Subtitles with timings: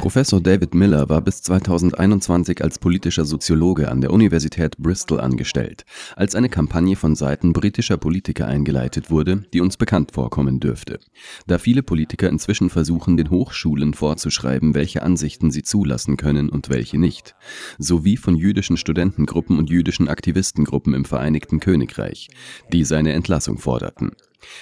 [0.00, 5.84] Professor David Miller war bis 2021 als politischer Soziologe an der Universität Bristol angestellt,
[6.16, 10.98] als eine Kampagne von Seiten britischer Politiker eingeleitet wurde, die uns bekannt vorkommen dürfte.
[11.46, 16.98] Da viele Politiker inzwischen versuchen, den Hochschulen vorzuschreiben, welche Ansichten sie zulassen können und welche
[16.98, 17.36] nicht,
[17.78, 22.28] sowie von jüdischen Studentengruppen und jüdischen Aktivistengruppen im Vereinigten Königreich,
[22.72, 24.10] die seine Entlassung forderten.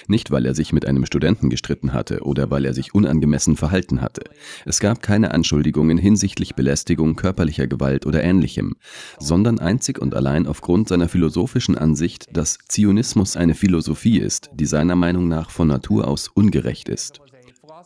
[0.07, 4.01] Nicht, weil er sich mit einem Studenten gestritten hatte oder weil er sich unangemessen verhalten
[4.01, 4.23] hatte.
[4.65, 8.75] Es gab keine Anschuldigungen hinsichtlich Belästigung, körperlicher Gewalt oder ähnlichem,
[9.19, 14.95] sondern einzig und allein aufgrund seiner philosophischen Ansicht, dass Zionismus eine Philosophie ist, die seiner
[14.95, 17.21] Meinung nach von Natur aus ungerecht ist.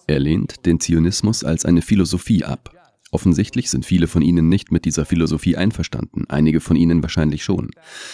[0.07, 2.75] Er lehnt den Zionismus als eine Philosophie ab.
[3.16, 7.71] Offensichtlich sind viele von Ihnen nicht mit dieser Philosophie einverstanden, einige von Ihnen wahrscheinlich schon.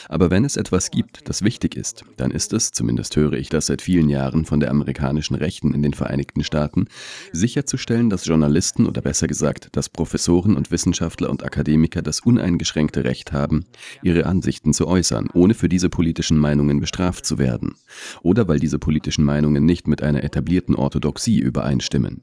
[0.09, 3.65] Aber wenn es etwas gibt, das wichtig ist, dann ist es, zumindest höre ich das
[3.65, 6.85] seit vielen Jahren von der amerikanischen Rechten in den Vereinigten Staaten,
[7.31, 13.31] sicherzustellen, dass Journalisten oder besser gesagt, dass Professoren und Wissenschaftler und Akademiker das uneingeschränkte Recht
[13.31, 13.65] haben,
[14.03, 17.73] ihre Ansichten zu äußern, ohne für diese politischen Meinungen bestraft zu werden.
[18.21, 22.21] Oder weil diese politischen Meinungen nicht mit einer etablierten Orthodoxie übereinstimmen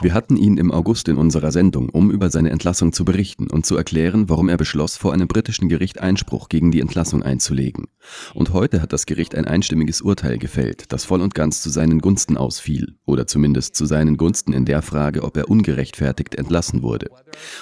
[0.00, 3.66] wir hatten ihn im August in unserer Sendung, um über seine Entlassung zu berichten und
[3.66, 7.88] zu erklären, warum er beschloss, vor einem britischen Gericht Einspruch gegen die Entlassung einzulegen.
[8.32, 12.00] Und heute hat das Gericht ein einstimmiges Urteil gefällt, das voll und ganz zu seinen
[12.00, 17.10] Gunsten ausfiel, oder zumindest zu seinen Gunsten in der Frage, ob er ungerechtfertigt entlassen wurde.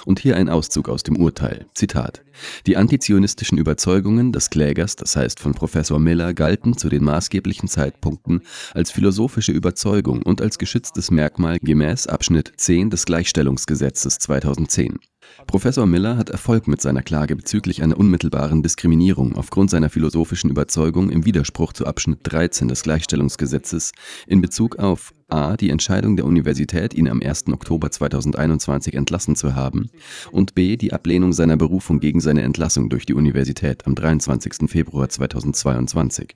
[0.04, 1.64] Und hier ein Auszug aus dem Urteil.
[1.72, 2.22] Zitat.
[2.66, 8.42] Die antizionistischen Überzeugungen des Klägers, das heißt von Professor Miller, galten zu den maßgeblichen Zeitpunkten
[8.72, 14.98] als philosophische Überzeugung und als geschütztes Merkmal gemäß Abschnitt 10 des Gleichstellungsgesetzes 2010.
[15.46, 21.10] Professor Miller hat Erfolg mit seiner Klage bezüglich einer unmittelbaren Diskriminierung aufgrund seiner philosophischen Überzeugung
[21.10, 23.92] im Widerspruch zu Abschnitt 13 des Gleichstellungsgesetzes
[24.26, 25.56] in Bezug auf a.
[25.56, 27.48] die Entscheidung der Universität, ihn am 1.
[27.48, 29.90] Oktober 2021 entlassen zu haben
[30.32, 30.76] und b.
[30.76, 34.70] die Ablehnung seiner Berufung gegen seine Entlassung durch die Universität am 23.
[34.70, 36.34] Februar 2022.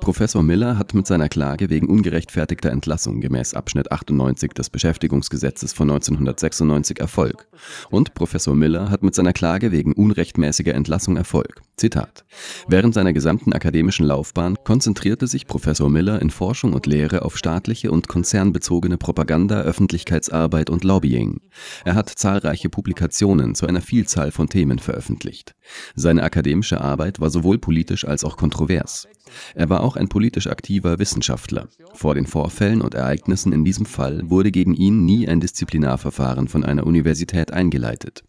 [0.00, 5.90] Professor Miller hat mit seiner Klage wegen ungerechtfertigter Entlassung gemäß Abschnitt 98 des Beschäftigungsgesetzes von
[5.90, 7.46] 1996 Erfolg
[7.90, 11.62] und Professor Miller hat mit seiner Klage wegen unrechtmäßiger Entlassung Erfolg.
[11.76, 12.24] Zitat.
[12.68, 17.90] Während seiner gesamten akademischen Laufbahn konzentrierte sich Professor Miller in Forschung und Lehre auf staatliche
[17.90, 21.40] und konzernbezogene Propaganda, Öffentlichkeitsarbeit und Lobbying.
[21.84, 25.54] Er hat zahlreiche Publikationen zu einer Vielzahl von Themen veröffentlicht.
[25.94, 29.08] Seine akademische Arbeit war sowohl politisch als auch kontrovers.
[29.54, 31.68] Er war auch ein politisch aktiver Wissenschaftler.
[31.94, 36.64] Vor den Vorfällen und Ereignissen in diesem Fall wurde gegen ihn nie ein Disziplinarverfahren von
[36.64, 38.22] einer Universität eingeleitet.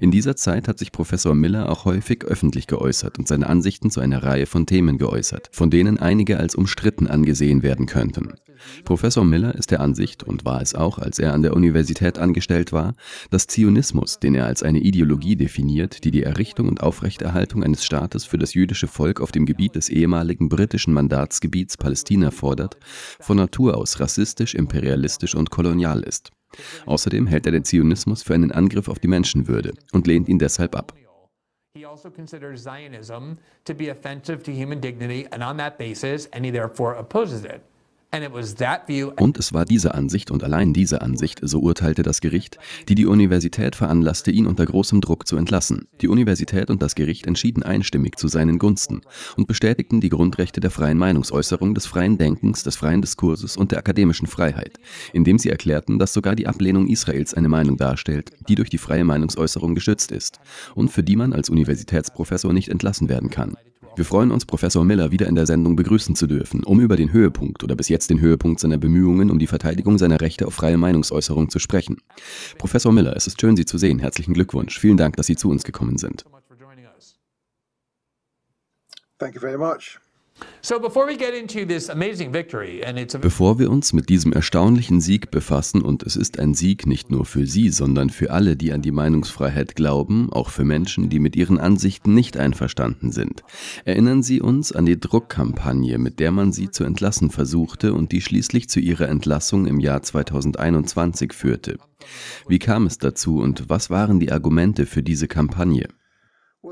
[0.00, 4.00] In dieser Zeit hat sich Professor Miller auch häufig öffentlich geäußert und seine Ansichten zu
[4.00, 8.34] einer Reihe von Themen geäußert, von denen einige als umstritten angesehen werden könnten.
[8.84, 12.72] Professor Miller ist der Ansicht und war es auch, als er an der Universität angestellt
[12.72, 12.94] war,
[13.30, 18.24] dass Zionismus, den er als eine Ideologie definiert, die die Errichtung und Aufrechterhaltung eines Staates
[18.24, 22.76] für das jüdische Volk auf dem Gebiet des ehemaligen britischen Mandatsgebiets Palästina fordert,
[23.20, 26.30] von Natur aus rassistisch, imperialistisch und kolonial ist.
[26.86, 30.76] Außerdem hält er den Zionismus für einen Angriff auf die Menschenwürde und lehnt ihn deshalb
[30.76, 30.94] ab.
[31.76, 36.44] He also considers Zionism to be offensive to human dignity, and on that basis, and
[36.44, 37.62] he therefore opposes it.
[39.16, 42.58] Und es war diese Ansicht und allein diese Ansicht, so urteilte das Gericht,
[42.88, 45.88] die die Universität veranlasste, ihn unter großem Druck zu entlassen.
[46.00, 49.00] Die Universität und das Gericht entschieden einstimmig zu seinen Gunsten
[49.36, 53.78] und bestätigten die Grundrechte der freien Meinungsäußerung, des freien Denkens, des freien Diskurses und der
[53.78, 54.78] akademischen Freiheit,
[55.12, 59.04] indem sie erklärten, dass sogar die Ablehnung Israels eine Meinung darstellt, die durch die freie
[59.04, 60.38] Meinungsäußerung geschützt ist
[60.74, 63.56] und für die man als Universitätsprofessor nicht entlassen werden kann.
[63.96, 67.12] Wir freuen uns, Professor Miller wieder in der Sendung begrüßen zu dürfen, um über den
[67.12, 70.76] Höhepunkt oder bis jetzt den Höhepunkt seiner Bemühungen um die Verteidigung seiner Rechte auf freie
[70.76, 71.98] Meinungsäußerung zu sprechen.
[72.58, 74.00] Professor Miller, es ist schön, Sie zu sehen.
[74.00, 74.78] Herzlichen Glückwunsch.
[74.78, 76.24] Vielen Dank, dass Sie zu uns gekommen sind.
[79.18, 80.00] Thank you very much.
[83.20, 87.26] Bevor wir uns mit diesem erstaunlichen Sieg befassen, und es ist ein Sieg nicht nur
[87.26, 91.36] für Sie, sondern für alle, die an die Meinungsfreiheit glauben, auch für Menschen, die mit
[91.36, 93.42] ihren Ansichten nicht einverstanden sind,
[93.84, 98.22] erinnern Sie uns an die Druckkampagne, mit der man Sie zu entlassen versuchte und die
[98.22, 101.78] schließlich zu Ihrer Entlassung im Jahr 2021 führte.
[102.48, 105.88] Wie kam es dazu und was waren die Argumente für diese Kampagne?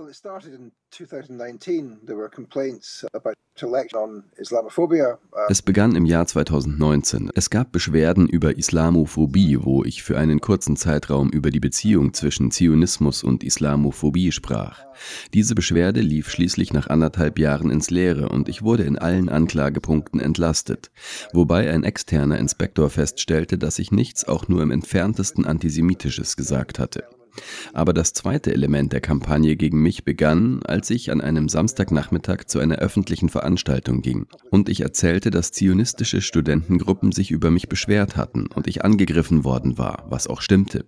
[0.00, 2.00] It started in 2019.
[2.06, 5.18] There were complaints about election on Islamophobia.
[5.32, 7.30] Uh, Es begann im Jahr 2019.
[7.34, 12.50] Es gab Beschwerden über Islamophobie, wo ich für einen kurzen Zeitraum über die Beziehung zwischen
[12.50, 14.84] Zionismus und Islamophobie sprach.
[15.34, 20.20] Diese Beschwerde lief schließlich nach anderthalb Jahren ins Leere und ich wurde in allen Anklagepunkten
[20.20, 20.90] entlastet,
[21.32, 27.04] wobei ein externer Inspektor feststellte, dass ich nichts auch nur im entferntesten antisemitisches gesagt hatte.
[27.72, 32.58] Aber das zweite Element der Kampagne gegen mich begann, als ich an einem Samstagnachmittag zu
[32.58, 38.46] einer öffentlichen Veranstaltung ging und ich erzählte, dass zionistische Studentengruppen sich über mich beschwert hatten
[38.46, 40.84] und ich angegriffen worden war, was auch stimmte.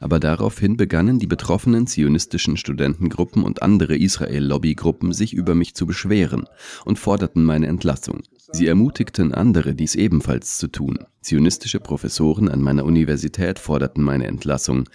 [0.00, 6.44] Aber daraufhin begannen die betroffenen zionistischen Studentengruppen und andere Israel-Lobbygruppen sich über mich zu beschweren
[6.84, 8.22] und forderten meine Entlassung.
[8.54, 10.98] Sie ermutigten andere, dies ebenfalls zu tun.
[11.22, 14.88] Zionistische Professoren an meiner Universität forderten meine Entlassung.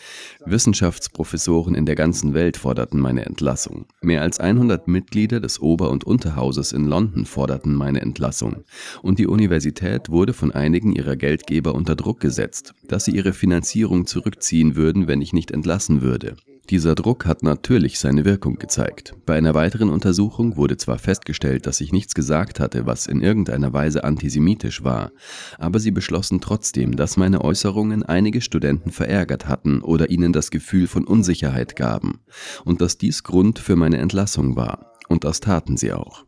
[0.46, 3.86] Wissenschaftsprofessoren in der ganzen Welt forderten meine Entlassung.
[4.02, 8.64] Mehr als 100 Mitglieder des Ober- und Unterhauses in London forderten meine Entlassung.
[9.02, 14.06] Und die Universität wurde von einigen ihrer Geldgeber unter Druck gesetzt, dass sie ihre Finanzierung
[14.06, 16.36] zurückziehen würden, wenn ich nicht entlassen würde.
[16.70, 19.16] Dieser Druck hat natürlich seine Wirkung gezeigt.
[19.26, 23.72] Bei einer weiteren Untersuchung wurde zwar festgestellt, dass ich nichts gesagt hatte, was in irgendeiner
[23.72, 25.12] Weise antisemitisch war,
[25.58, 30.88] aber sie beschlossen trotzdem, dass meine Äußerungen einige Studenten verärgert hatten oder ihnen das Gefühl
[30.88, 32.20] von Unsicherheit gaben
[32.66, 34.92] und dass dies Grund für meine Entlassung war.
[35.08, 36.26] Und das taten sie auch.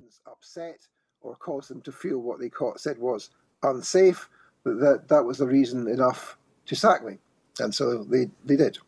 [4.63, 7.17] that that was the reason enough to sack me.
[7.59, 8.79] And so they, they did.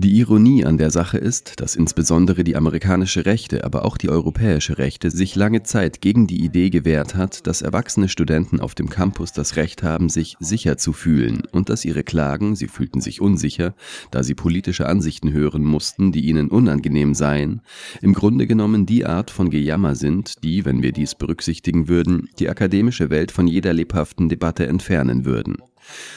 [0.00, 4.78] Die Ironie an der Sache ist, dass insbesondere die amerikanische Rechte, aber auch die europäische
[4.78, 9.32] Rechte sich lange Zeit gegen die Idee gewehrt hat, dass erwachsene Studenten auf dem Campus
[9.32, 13.76] das Recht haben, sich sicher zu fühlen und dass ihre Klagen, sie fühlten sich unsicher,
[14.10, 17.62] da sie politische Ansichten hören mussten, die ihnen unangenehm seien,
[18.02, 22.48] im Grunde genommen die Art von Gejammer sind, die, wenn wir dies berücksichtigen würden, die
[22.48, 25.58] akademische Welt von jeder lebhaften Debatte entfernen würden.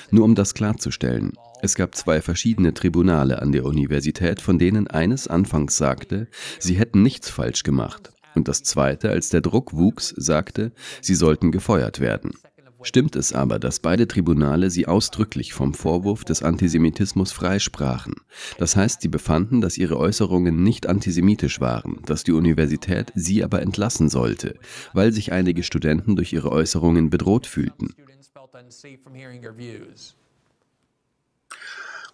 [0.10, 5.28] Nur um das klarzustellen, es gab zwei verschiedene Tribunale an der Universität, von denen eines
[5.28, 6.28] anfangs sagte,
[6.60, 10.72] sie hätten nichts falsch gemacht, und das zweite, als der Druck wuchs, sagte,
[11.02, 12.32] sie sollten gefeuert werden.
[12.84, 18.16] Stimmt es aber, dass beide Tribunale sie ausdrücklich vom Vorwurf des Antisemitismus freisprachen?
[18.58, 23.62] Das heißt, sie befanden, dass ihre Äußerungen nicht antisemitisch waren, dass die Universität sie aber
[23.62, 24.56] entlassen sollte,
[24.94, 27.94] weil sich einige Studenten durch ihre Äußerungen bedroht fühlten.
[28.34, 30.16] Felt unsafe from hearing your views.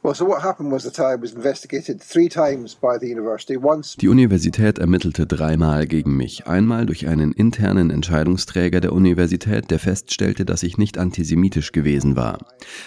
[0.01, 3.55] Well, so what happened was that I was investigated three times by the university.
[3.55, 6.47] Once Die Universität ermittelte dreimal gegen mich.
[6.47, 12.39] Einmal durch einen internen Entscheidungsträger der Universität, der feststellte, dass ich nicht antisemitisch gewesen war.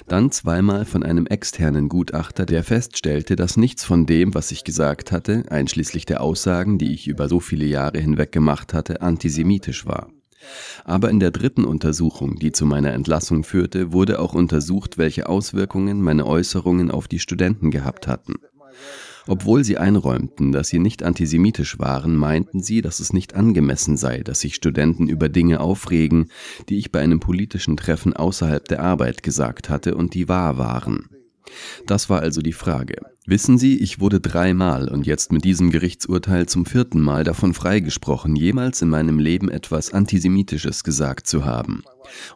[0.09, 5.13] Dann zweimal von einem externen Gutachter, der feststellte, dass nichts von dem, was ich gesagt
[5.13, 10.09] hatte, einschließlich der Aussagen, die ich über so viele Jahre hinweg gemacht hatte, antisemitisch war.
[10.85, 16.03] Aber in der dritten Untersuchung, die zu meiner Entlassung führte, wurde auch untersucht, welche Auswirkungen
[16.03, 18.35] meine Äußerungen auf die Studenten gehabt hatten.
[19.27, 24.23] Obwohl sie einräumten, dass sie nicht antisemitisch waren, meinten sie, dass es nicht angemessen sei,
[24.23, 26.31] dass sich Studenten über Dinge aufregen,
[26.69, 31.20] die ich bei einem politischen Treffen außerhalb der Arbeit gesagt hatte und die wahr waren.
[31.87, 32.97] Das war also die Frage.
[33.27, 38.35] Wissen Sie, ich wurde dreimal und jetzt mit diesem Gerichtsurteil zum vierten Mal davon freigesprochen,
[38.35, 41.85] jemals in meinem Leben etwas Antisemitisches gesagt zu haben.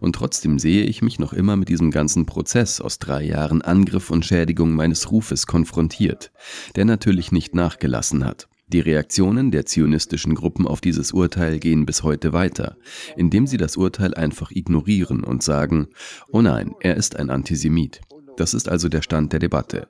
[0.01, 4.11] Und trotzdem sehe ich mich noch immer mit diesem ganzen Prozess aus drei Jahren Angriff
[4.11, 6.31] und Schädigung meines Rufes konfrontiert,
[6.77, 8.49] der natürlich nicht nachgelassen hat.
[8.69, 12.77] Die Reaktionen der zionistischen Gruppen auf dieses Urteil gehen bis heute weiter,
[13.17, 15.89] indem sie das Urteil einfach ignorieren und sagen,
[16.29, 18.01] oh nein, er ist ein Antisemit.
[18.37, 19.89] Das ist also der Stand der Debatte.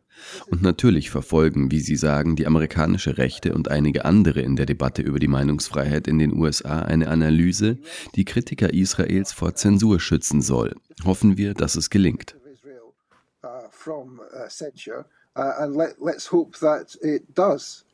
[0.51, 5.03] Und natürlich verfolgen, wie Sie sagen, die amerikanische Rechte und einige andere in der Debatte
[5.03, 7.79] über die Meinungsfreiheit in den USA eine Analyse,
[8.15, 10.75] die Kritiker Israels vor Zensur schützen soll.
[11.05, 12.37] Hoffen wir, dass es gelingt.
[13.45, 17.85] uh, from uh, censure, uh, and let, let's hope that it does.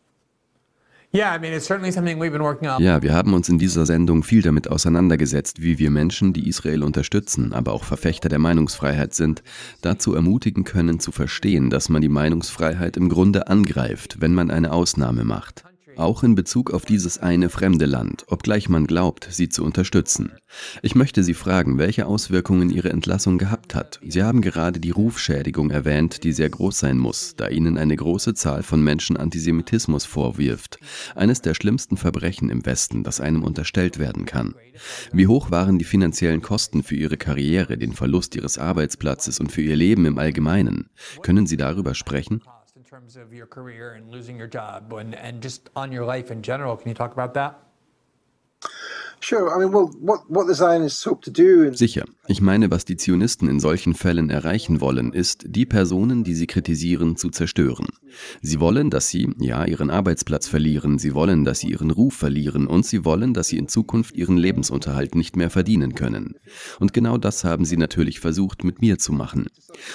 [2.78, 6.84] Ja, wir haben uns in dieser Sendung viel damit auseinandergesetzt, wie wir Menschen, die Israel
[6.84, 9.42] unterstützen, aber auch Verfechter der Meinungsfreiheit sind,
[9.82, 14.70] dazu ermutigen können zu verstehen, dass man die Meinungsfreiheit im Grunde angreift, wenn man eine
[14.70, 15.64] Ausnahme macht.
[15.96, 20.32] Auch in Bezug auf dieses eine fremde Land, obgleich man glaubt, sie zu unterstützen.
[20.82, 24.00] Ich möchte Sie fragen, welche Auswirkungen Ihre Entlassung gehabt hat.
[24.06, 28.34] Sie haben gerade die Rufschädigung erwähnt, die sehr groß sein muss, da Ihnen eine große
[28.34, 30.78] Zahl von Menschen Antisemitismus vorwirft.
[31.14, 34.54] Eines der schlimmsten Verbrechen im Westen, das einem unterstellt werden kann.
[35.12, 39.62] Wie hoch waren die finanziellen Kosten für Ihre Karriere, den Verlust Ihres Arbeitsplatzes und für
[39.62, 40.90] Ihr Leben im Allgemeinen?
[41.22, 42.42] Können Sie darüber sprechen?
[42.90, 46.42] Terms of your career and losing your job and, and just on your life in
[46.42, 46.76] general.
[46.76, 47.69] Can you talk about that?
[51.76, 52.04] Sicher.
[52.26, 56.46] Ich meine, was die Zionisten in solchen Fällen erreichen wollen, ist, die Personen, die sie
[56.46, 57.88] kritisieren, zu zerstören.
[58.40, 62.66] Sie wollen, dass sie, ja, ihren Arbeitsplatz verlieren, sie wollen, dass sie ihren Ruf verlieren
[62.66, 66.36] und sie wollen, dass sie in Zukunft ihren Lebensunterhalt nicht mehr verdienen können.
[66.78, 69.46] Und genau das haben sie natürlich versucht, mit mir zu machen.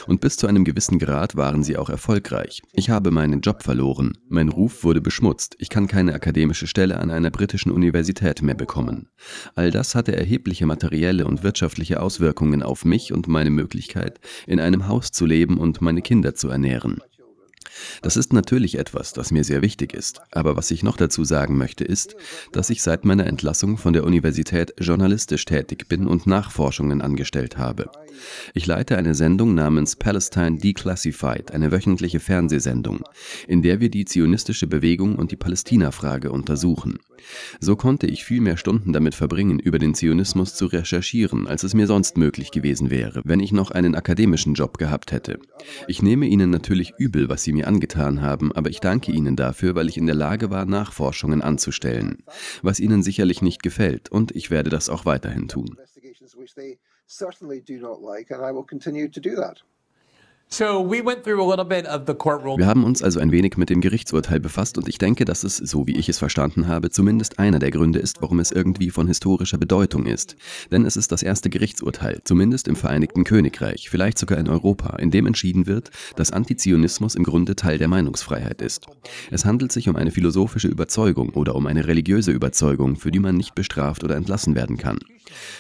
[0.08, 2.62] Und bis zu einem gewissen Grad waren sie auch erfolgreich.
[2.74, 7.12] Ich habe meinen Job verloren, mein Ruf wurde beschmutzt, ich kann keine akademische Stelle an
[7.12, 9.10] einer britischen Universität mehr bekommen.
[9.56, 14.88] All das hatte erhebliche materielle und wirtschaftliche Auswirkungen auf mich und meine Möglichkeit, in einem
[14.88, 17.02] Haus zu leben und meine Kinder zu ernähren.
[18.02, 20.22] Das ist natürlich etwas, das mir sehr wichtig ist.
[20.32, 22.16] Aber was ich noch dazu sagen möchte, ist,
[22.52, 27.90] dass ich seit meiner Entlassung von der Universität journalistisch tätig bin und Nachforschungen angestellt habe.
[28.54, 33.04] Ich leite eine Sendung namens Palestine Declassified, eine wöchentliche Fernsehsendung,
[33.48, 37.00] in der wir die zionistische Bewegung und die Palästina-Frage untersuchen.
[37.60, 41.74] So konnte ich viel mehr Stunden damit verbringen, über den Zionismus zu recherchieren, als es
[41.74, 45.40] mir sonst möglich gewesen wäre, wenn ich noch einen akademischen Job gehabt hätte.
[45.88, 49.76] Ich nehme Ihnen natürlich übel, was Sie mir angetan haben, aber ich danke Ihnen dafür,
[49.76, 52.24] weil ich in der Lage war, Nachforschungen anzustellen,
[52.62, 55.78] was Ihnen sicherlich nicht gefällt, und ich werde das auch weiterhin tun.
[62.58, 65.58] Wir haben uns also ein wenig mit dem Gerichtsurteil befasst und ich denke, dass es,
[65.58, 69.08] so wie ich es verstanden habe, zumindest einer der Gründe ist, warum es irgendwie von
[69.08, 70.38] historischer Bedeutung ist.
[70.72, 75.12] Denn es ist das erste Gerichtsurteil, zumindest im Vereinigten Königreich, vielleicht sogar in Europa, in
[75.12, 78.86] dem entschieden wird, dass Antizionismus im Grunde Teil der Meinungsfreiheit ist.
[79.32, 83.36] Es handelt sich um eine philosophische Überzeugung oder um eine religiöse Überzeugung, für die man
[83.36, 85.00] nicht bestraft oder entlassen werden kann.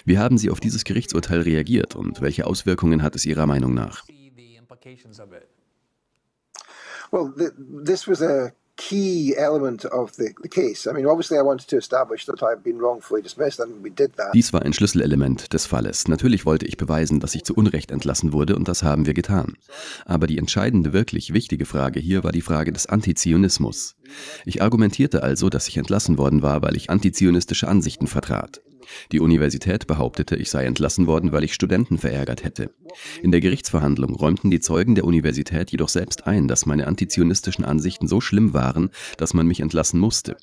[0.05, 4.05] Wie haben Sie auf dieses Gerichtsurteil reagiert und welche Auswirkungen hat es Ihrer Meinung nach?
[4.75, 5.47] Implications of it.
[7.11, 10.85] Well, th- this was a key element of the, the case.
[10.85, 14.15] I mean, obviously, I wanted to establish that I've been wrongfully dismissed, and we did
[14.17, 14.33] that.
[14.33, 16.07] Dies war ein Schlüsselelement des Falles.
[16.07, 19.57] Natürlich wollte ich beweisen, dass ich zu Unrecht entlassen wurde und das haben wir getan.
[20.05, 23.95] Aber die entscheidende, wirklich wichtige Frage hier war die Frage des Antizionismus.
[24.45, 28.61] Ich argumentierte also, dass ich entlassen worden war, weil ich antizionistische Ansichten vertrat.
[29.11, 32.71] Die Universität behauptete, ich sei entlassen worden, weil ich Studenten verärgert hätte.
[33.21, 38.07] In der Gerichtsverhandlung räumten die Zeugen der Universität jedoch selbst ein, dass meine antizionistischen Ansichten
[38.07, 40.37] so schlimm waren, dass man mich entlassen musste.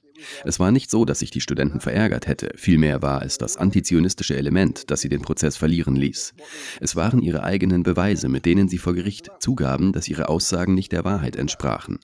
[0.45, 4.37] Es war nicht so, dass ich die Studenten verärgert hätte, vielmehr war es das antizionistische
[4.37, 6.35] Element, das sie den Prozess verlieren ließ.
[6.81, 10.93] Es waren ihre eigenen Beweise, mit denen sie vor Gericht zugaben, dass ihre Aussagen nicht
[10.93, 11.99] der Wahrheit entsprachen.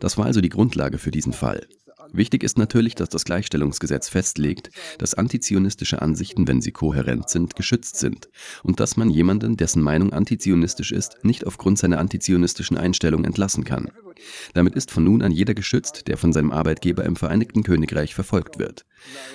[0.00, 1.66] Das war also die Grundlage für diesen Fall.
[2.16, 7.96] Wichtig ist natürlich, dass das Gleichstellungsgesetz festlegt, dass antizionistische Ansichten, wenn sie kohärent sind, geschützt
[7.96, 8.28] sind
[8.62, 13.90] und dass man jemanden, dessen Meinung antizionistisch ist, nicht aufgrund seiner antizionistischen Einstellung entlassen kann.
[14.52, 18.58] Damit ist von nun an jeder geschützt, der von seinem Arbeitgeber im Vereinigten Königreich verfolgt
[18.58, 18.84] wird.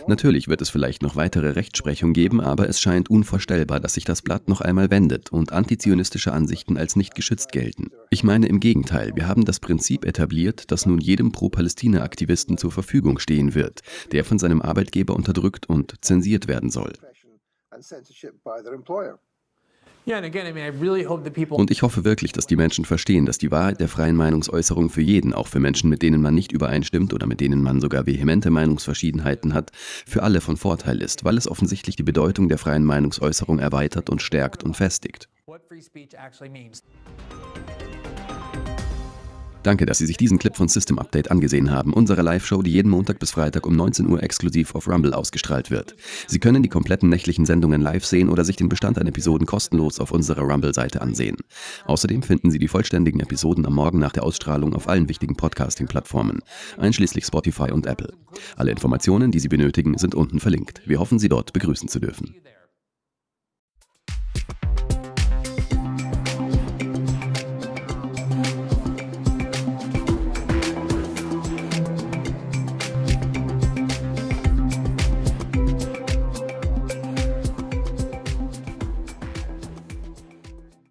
[0.07, 4.21] Natürlich wird es vielleicht noch weitere Rechtsprechung geben, aber es scheint unvorstellbar, dass sich das
[4.21, 7.91] Blatt noch einmal wendet und antizionistische Ansichten als nicht geschützt gelten.
[8.09, 13.19] Ich meine im Gegenteil, wir haben das Prinzip etabliert, dass nun jedem Pro-Palästina-Aktivisten zur Verfügung
[13.19, 13.81] stehen wird,
[14.11, 16.93] der von seinem Arbeitgeber unterdrückt und zensiert werden soll.
[17.71, 19.19] And censorship by their employer.
[21.59, 25.01] Und ich hoffe wirklich, dass die Menschen verstehen, dass die Wahrheit der freien Meinungsäußerung für
[25.01, 28.49] jeden, auch für Menschen, mit denen man nicht übereinstimmt oder mit denen man sogar vehemente
[28.49, 29.71] Meinungsverschiedenheiten hat,
[30.05, 34.21] für alle von Vorteil ist, weil es offensichtlich die Bedeutung der freien Meinungsäußerung erweitert und
[34.21, 35.29] stärkt und festigt.
[39.61, 42.89] Danke, dass Sie sich diesen Clip von System Update angesehen haben, unserer Live-Show, die jeden
[42.89, 45.95] Montag bis Freitag um 19 Uhr exklusiv auf Rumble ausgestrahlt wird.
[46.27, 49.99] Sie können die kompletten nächtlichen Sendungen live sehen oder sich den Bestand an Episoden kostenlos
[49.99, 51.35] auf unserer Rumble-Seite ansehen.
[51.85, 56.39] Außerdem finden Sie die vollständigen Episoden am Morgen nach der Ausstrahlung auf allen wichtigen Podcasting-Plattformen,
[56.77, 58.13] einschließlich Spotify und Apple.
[58.55, 60.81] Alle Informationen, die Sie benötigen, sind unten verlinkt.
[60.85, 62.35] Wir hoffen, Sie dort begrüßen zu dürfen.